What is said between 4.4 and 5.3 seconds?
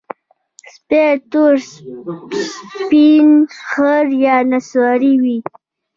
نسواري